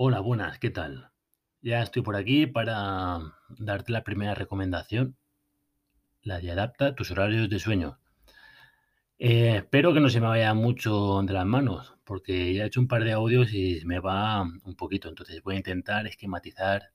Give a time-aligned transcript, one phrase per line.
[0.00, 1.10] Hola, buenas, ¿qué tal?
[1.60, 3.18] Ya estoy por aquí para
[3.50, 5.18] darte la primera recomendación,
[6.22, 7.98] la de adapta tus horarios de sueño.
[9.20, 12.80] Eh, espero que no se me vaya mucho de las manos, porque ya he hecho
[12.80, 16.90] un par de audios y me va un poquito, entonces voy a intentar esquematizar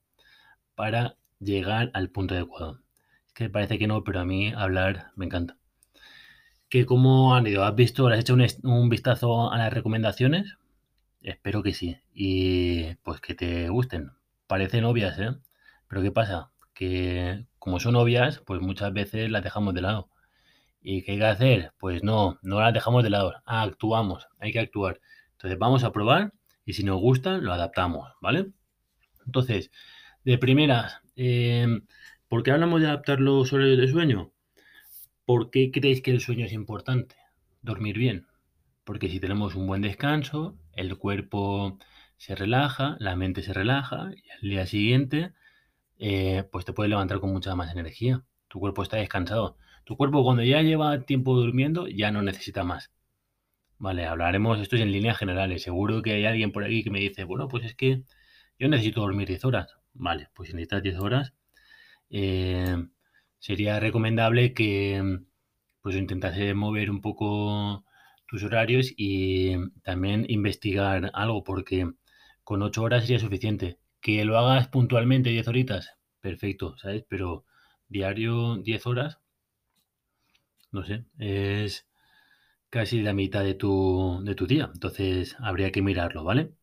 [0.75, 2.81] para llegar al punto adecuado.
[3.27, 5.57] Es que parece que no, pero a mí hablar me encanta.
[6.69, 7.63] ¿Qué, ¿Cómo han ido?
[7.63, 10.57] ¿Has visto, has hecho un, un vistazo a las recomendaciones?
[11.23, 11.97] Espero que sí.
[12.13, 14.11] Y pues que te gusten.
[14.47, 15.31] Parecen obvias, ¿eh?
[15.87, 16.51] Pero ¿qué pasa?
[16.73, 20.09] Que como son obvias, pues muchas veces las dejamos de lado.
[20.81, 21.73] ¿Y qué hay que hacer?
[21.79, 23.33] Pues no, no las dejamos de lado.
[23.45, 24.99] Ah, actuamos, hay que actuar.
[25.33, 26.33] Entonces vamos a probar
[26.65, 28.51] y si nos gusta, lo adaptamos, ¿vale?
[29.25, 29.71] Entonces,
[30.25, 31.67] de primeras, eh,
[32.27, 34.31] ¿por qué hablamos de adaptar los horarios de sueño?
[35.25, 37.15] ¿Por qué creéis que el sueño es importante?
[37.61, 38.27] Dormir bien.
[38.83, 41.77] Porque si tenemos un buen descanso, el cuerpo
[42.17, 45.33] se relaja, la mente se relaja y al día siguiente
[45.97, 48.23] eh, pues te puedes levantar con mucha más energía.
[48.47, 49.57] Tu cuerpo está descansado.
[49.85, 52.91] Tu cuerpo cuando ya lleva tiempo durmiendo ya no necesita más.
[53.77, 55.63] Vale, hablaremos, esto es en líneas generales.
[55.63, 58.03] Seguro que hay alguien por aquí que me dice, bueno, pues es que
[58.59, 59.75] yo necesito dormir 10 horas.
[59.93, 61.33] Vale, pues si necesitas 10 horas,
[62.09, 62.77] eh,
[63.39, 65.19] sería recomendable que
[65.81, 67.83] pues intentase mover un poco
[68.33, 69.53] tus horarios y
[69.83, 71.91] también investigar algo, porque
[72.43, 73.77] con 8 horas sería suficiente.
[74.01, 77.05] Que lo hagas puntualmente 10 horitas, perfecto, ¿sabes?
[77.07, 77.45] Pero
[77.87, 79.19] diario 10 horas,
[80.71, 81.85] no sé, es
[82.71, 84.71] casi la mitad de tu, de tu día.
[84.73, 86.53] Entonces habría que mirarlo, ¿vale?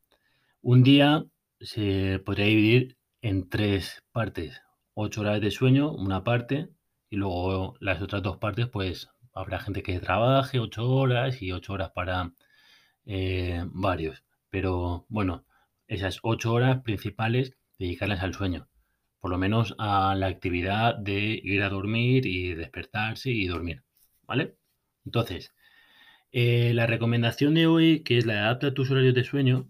[0.62, 1.24] Un día
[1.60, 4.60] se podría dividir en tres partes.
[4.94, 6.70] 8 horas de sueño, una parte,
[7.10, 11.72] y luego las otras dos partes, pues habrá gente que trabaje 8 horas y 8
[11.72, 12.32] horas para
[13.06, 14.24] eh, varios.
[14.50, 15.44] Pero bueno,
[15.88, 18.68] esas 8 horas principales dedicarlas al sueño.
[19.20, 23.82] Por lo menos a la actividad de ir a dormir y despertarse y dormir.
[24.26, 24.56] ¿Vale?
[25.04, 25.52] Entonces,
[26.32, 29.68] eh, la recomendación de hoy, que es la de adapta tus horarios de sueño,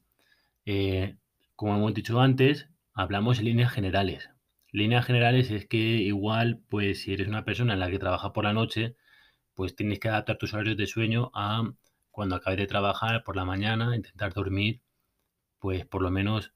[0.66, 1.16] eh,
[1.56, 4.30] como hemos dicho antes, hablamos en líneas generales.
[4.72, 8.44] Líneas generales es que igual, pues si eres una persona en la que trabaja por
[8.44, 8.94] la noche,
[9.60, 11.70] pues tienes que adaptar tus horarios de sueño a
[12.10, 14.80] cuando acabes de trabajar por la mañana, intentar dormir,
[15.58, 16.54] pues por lo menos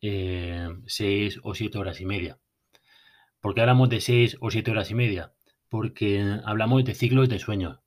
[0.00, 2.38] eh, seis o siete horas y media.
[3.42, 5.34] ¿Por qué hablamos de seis o siete horas y media?
[5.68, 7.82] Porque hablamos de ciclos de sueño.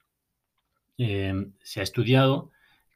[1.00, 2.52] Eh, se ha estudiado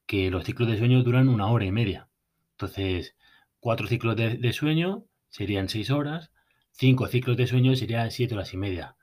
[0.06, 2.08] que los ciclos de sueño duran una hora y media.
[2.52, 3.16] Entonces,
[3.60, 6.30] cuatro ciclos de, de sueño serían seis horas,
[6.70, 8.96] cinco ciclos de sueño serían siete horas y media.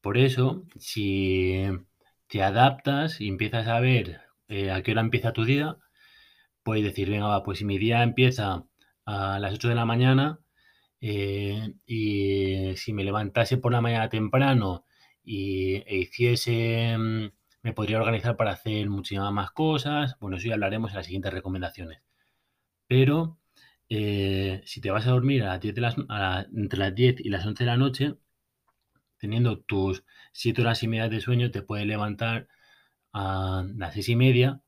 [0.00, 1.66] Por eso, si
[2.32, 5.76] te adaptas y empiezas a ver eh, a qué hora empieza tu día,
[6.62, 8.64] puedes decir, venga, pues si mi día empieza
[9.04, 10.40] a las 8 de la mañana
[11.02, 14.86] eh, y si me levantase por la mañana temprano
[15.22, 17.32] y e hiciese, mm,
[17.62, 20.16] me podría organizar para hacer muchísimas más cosas.
[20.18, 22.00] Bueno, eso ya hablaremos en las siguientes recomendaciones.
[22.88, 23.38] Pero
[23.90, 25.96] eh, si te vas a dormir a las 10 de las,
[26.54, 28.14] entre las 10 y las 11 de la noche,
[29.22, 32.48] teniendo tus 7 horas y media de sueño, te puedes levantar
[33.12, 34.62] a las 6 y media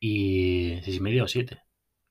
[0.00, 1.60] y 6 y media o 7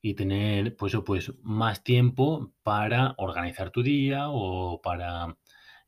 [0.00, 5.36] y tener pues, pues más tiempo para organizar tu día o para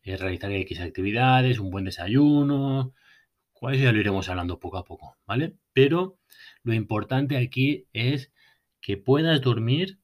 [0.03, 2.93] eh, realizar X actividades, un buen desayuno,
[3.63, 5.55] eso ya lo iremos hablando poco a poco, ¿vale?
[5.73, 6.19] Pero
[6.65, 8.33] lo importante aquí es
[8.81, 10.01] que puedas dormir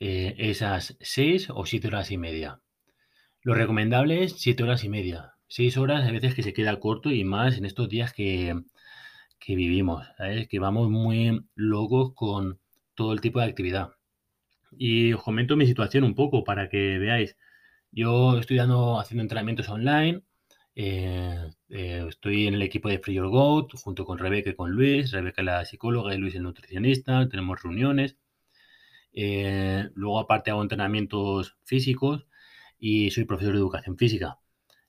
[0.00, 2.62] eh, esas 6 o 7 horas y media.
[3.42, 5.34] Lo recomendable es 7 horas y media.
[5.48, 8.54] 6 horas a veces que se queda corto y más en estos días que,
[9.48, 10.46] vivimos, ¿sabes?
[10.46, 12.60] Que vamos muy locos con
[12.94, 13.92] todo el tipo de actividad.
[14.72, 17.36] Y os comento mi situación un poco para que veáis.
[17.92, 20.22] Yo estoy dando, haciendo entrenamientos online.
[20.74, 24.72] Eh, eh, estoy en el equipo de Free Your Goat junto con Rebeca y con
[24.72, 25.12] Luis.
[25.12, 27.28] Rebeca la psicóloga y Luis el nutricionista.
[27.28, 28.16] Tenemos reuniones.
[29.12, 32.26] Eh, luego aparte hago entrenamientos físicos
[32.80, 34.38] y soy profesor de educación física.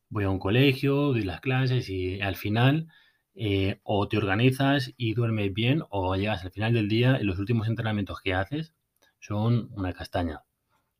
[0.09, 2.87] Voy a un colegio, doy las clases y al final
[3.35, 7.37] eh, o te organizas y duermes bien o llegas al final del día y los
[7.37, 8.73] últimos entrenamientos que haces
[9.19, 10.41] son una castaña.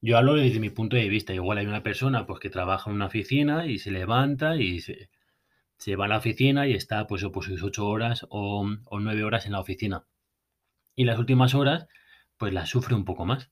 [0.02, 1.34] Yo hablo desde mi punto de vista.
[1.34, 5.96] Igual hay una persona pues, que trabaja en una oficina y se levanta y se,
[5.96, 9.46] va a la oficina y está pues, pues sus ocho horas o, o nueve horas
[9.46, 10.06] en la oficina.
[10.96, 11.88] Y las últimas horas
[12.38, 13.52] pues las sufre un poco más.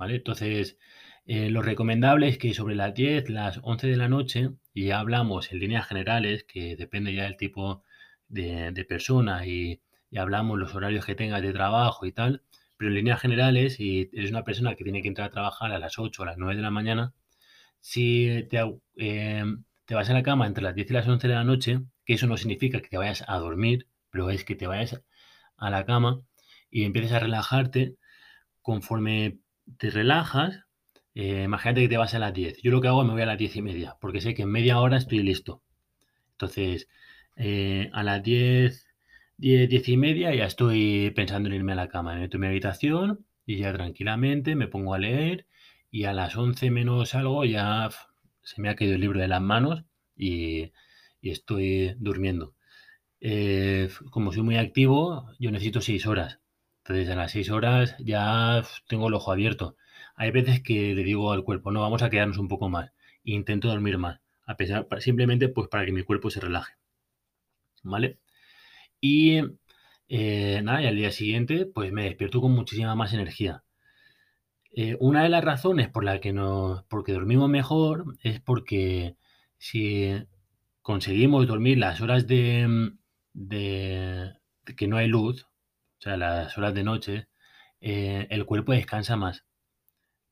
[0.00, 0.16] ¿vale?
[0.16, 0.78] Entonces,
[1.26, 5.00] eh, lo recomendable es que sobre las 10, las 11 de la noche, y ya
[5.00, 7.84] hablamos en líneas generales, que depende ya del tipo
[8.28, 9.80] de, persona y,
[10.16, 12.42] hablamos los horarios que tengas de trabajo y tal,
[12.76, 15.78] Pero en líneas generales, si eres una persona que tiene que entrar a trabajar a
[15.78, 17.14] las 8 o a las 9 de la mañana,
[17.80, 18.58] si te,
[18.96, 19.44] eh,
[19.86, 22.14] te vas a la cama entre las 10 y las 11 de la noche, que
[22.14, 25.02] eso no significa que te vayas a dormir, pero es que te vayas
[25.56, 26.22] a la cama
[26.70, 27.96] y empieces a relajarte,
[28.62, 29.40] conforme
[29.78, 30.64] te relajas,
[31.14, 32.62] eh, imagínate que te vas a las 10.
[32.62, 34.50] Yo lo que hago me voy a las 10 y media, porque sé que en
[34.50, 35.62] media hora estoy listo.
[36.32, 36.88] Entonces,
[37.36, 38.86] eh, a las 10,
[39.38, 42.14] 10, 10 y media ya estoy pensando en irme a la cama.
[42.14, 45.46] Me meto en mi habitación y ya tranquilamente me pongo a leer
[45.90, 47.90] y a las 11 menos algo ya
[48.42, 49.84] se me ha caído el libro de las manos
[50.16, 50.72] y,
[51.22, 52.54] estoy durmiendo.
[53.20, 56.39] Eh, como soy muy activo, yo necesito 6 horas.
[56.90, 59.76] Entonces a las 6 horas ya tengo el ojo abierto.
[60.16, 62.90] Hay veces que le digo al cuerpo, no, vamos a quedarnos un poco más.
[63.22, 66.74] Intento dormir más, a pesar, simplemente pues para que mi cuerpo se relaje.
[67.84, 68.18] ¿Vale?
[69.00, 69.40] Y
[70.08, 73.62] eh, nada, y al día siguiente pues me despierto con muchísima más energía.
[74.72, 79.14] Eh, una de las razones por la que no, porque dormimos mejor es porque
[79.58, 80.10] si
[80.82, 82.92] conseguimos dormir las horas de,
[83.32, 84.32] de,
[84.76, 85.46] que no hay luz,
[86.00, 87.28] o sea, las horas de noche,
[87.82, 89.44] eh, el cuerpo descansa más.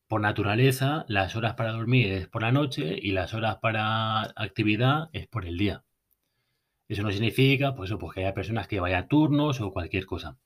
[0.07, 5.09] Por naturaleza, las horas para dormir es por la noche y las horas para actividad
[5.13, 5.83] es por el día.
[6.87, 10.39] Eso no significa, pues, pues que haya personas que vayan a turnos o cualquier cosa.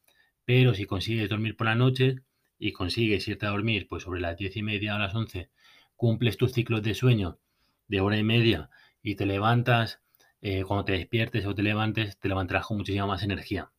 [0.44, 2.18] Pero si consigues dormir por la noche
[2.60, 5.50] y consigues irte a dormir pues sobre las diez y media o las once,
[5.96, 7.40] cumples tus ciclos de sueño
[7.88, 8.70] de hora y media
[9.02, 10.02] y te levantas,
[10.42, 13.72] eh, cuando te despiertes o te levantes, te levantarás con muchísima más energía.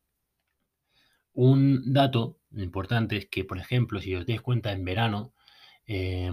[1.34, 5.32] Un dato importante es que, por ejemplo, si os dais cuenta en verano,
[5.86, 6.32] eh,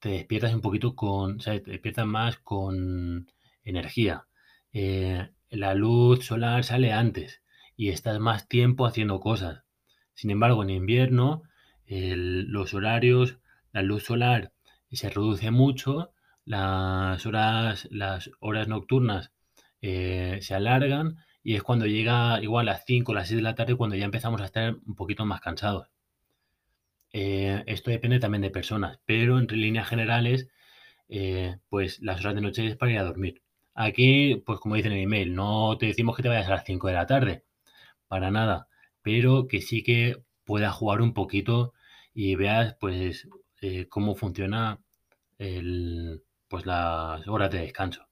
[0.00, 3.30] te despiertas un poquito con, o sea, te despiertas más con
[3.64, 4.26] energía.
[4.72, 7.42] Eh, la luz solar sale antes
[7.76, 9.64] y estás más tiempo haciendo cosas.
[10.14, 11.42] Sin embargo, en invierno,
[11.86, 13.38] los horarios,
[13.72, 14.52] la luz solar
[14.96, 16.12] se reduce mucho,
[16.44, 19.32] las horas, las horas nocturnas
[19.82, 23.42] eh, se alargan y es cuando llega igual a las 5 o las 6 de
[23.42, 25.86] la tarde cuando ya empezamos a estar un poquito más cansados.
[27.12, 30.48] Eh, esto depende también de personas, pero en líneas generales,
[31.08, 33.42] eh, pues las horas de noche es para ir a dormir.
[33.74, 36.64] Aquí, pues como dice en el email, no te decimos que te vayas a las
[36.64, 37.44] 5 de la tarde,
[38.08, 38.66] para nada,
[39.02, 41.74] pero que sí que puedas jugar un poquito
[42.12, 43.28] y veas pues
[43.60, 44.80] eh, cómo funciona
[45.38, 48.08] el, pues las horas de descanso.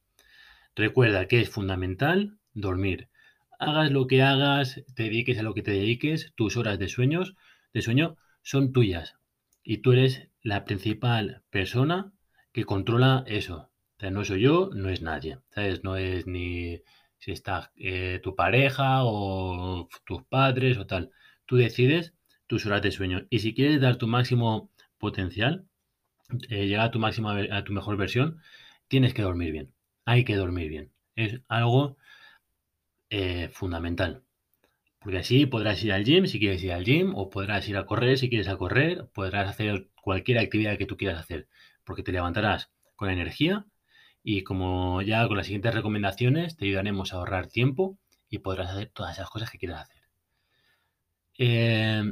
[0.76, 3.08] Recuerda que es fundamental dormir.
[3.58, 7.34] Hagas lo que hagas, te dediques a lo que te dediques, tus horas de sueños,
[7.72, 9.16] de sueño son tuyas
[9.62, 12.12] y tú eres la principal persona
[12.52, 13.70] que controla eso.
[14.10, 15.38] No soy yo, no es nadie.
[15.50, 15.82] ¿Sabes?
[15.82, 16.82] No es ni
[17.18, 21.10] si está eh, tu pareja o tus padres o tal.
[21.46, 22.12] Tú decides
[22.46, 23.26] tus horas de sueño.
[23.30, 25.66] Y si quieres dar tu máximo potencial,
[26.50, 28.40] eh, llegar a tu máxima, a tu mejor versión,
[28.88, 29.72] tienes que dormir bien.
[30.04, 30.92] Hay que dormir bien.
[31.16, 31.96] Es algo
[33.16, 34.24] eh, fundamental.
[34.98, 37.86] Porque así podrás ir al gym si quieres ir al gym, o podrás ir a
[37.86, 41.46] correr si quieres a correr, podrás hacer cualquier actividad que tú quieras hacer,
[41.84, 43.66] porque te levantarás con energía
[44.24, 48.90] y como ya con las siguientes recomendaciones te ayudaremos a ahorrar tiempo y podrás hacer
[48.92, 50.02] todas esas cosas que quieras hacer.
[51.38, 52.02] Eh,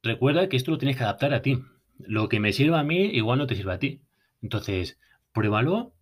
[0.00, 1.58] recuerda que esto lo tienes que adaptar a ti.
[1.98, 4.02] Lo que me sirva a mí igual no te sirve a ti.
[4.42, 4.96] Entonces,
[5.32, 5.92] pruébalo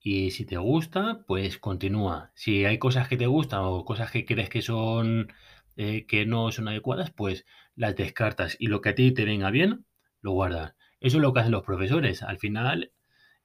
[0.00, 2.32] y si te gusta, pues continúa.
[2.34, 5.32] Si hay cosas que te gustan o cosas que crees que son
[5.76, 9.50] eh, que no son adecuadas, pues las descartas y lo que a ti te venga
[9.50, 9.86] bien,
[10.22, 10.74] lo guardas.
[11.00, 12.22] Eso es lo que hacen los profesores.
[12.22, 12.92] Al final,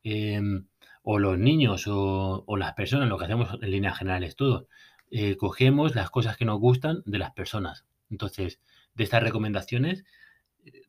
[0.03, 0.67] em,
[1.03, 4.67] o los niños o, las personas, lo que hacemos en líneas generales todo,
[5.12, 7.86] eh, cogemos las cosas que nos gustan de las personas.
[8.10, 8.60] Entonces,
[8.95, 10.05] de estas recomendaciones,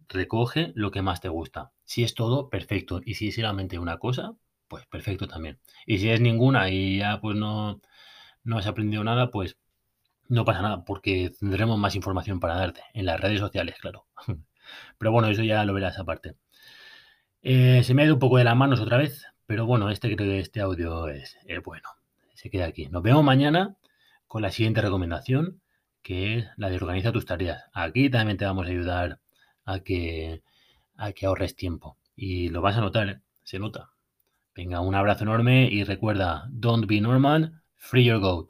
[0.09, 1.73] recoge lo que más te gusta.
[1.85, 3.00] Si es todo, perfecto.
[3.04, 4.35] Y si es solamente una cosa,
[4.75, 5.61] pues perfecto también.
[5.87, 7.81] Y si es ninguna y ya pues no,
[8.43, 9.57] no has aprendido nada, pues
[10.28, 14.07] no pasa nada, porque tendremos más información para darte en las redes sociales, claro.
[14.99, 16.35] Pero bueno, eso ya lo verás aparte.
[17.43, 20.16] Eh, se me ha ido un poco de las manos otra vez, pero bueno, este
[20.16, 21.88] creo que este audio es bueno.
[22.35, 22.87] Se queda aquí.
[22.88, 23.76] Nos vemos mañana
[24.26, 25.61] con la siguiente recomendación,
[26.02, 27.64] que es la de organiza tus tareas.
[27.73, 29.21] Aquí también te vamos a ayudar
[29.64, 30.43] a que,
[30.97, 31.97] a que ahorres tiempo.
[32.16, 33.21] Y lo vas a notar, ¿eh?
[33.45, 33.94] se nota.
[34.56, 38.42] Venga, un abrazo enorme y recuerda, don't be normal, free your goat.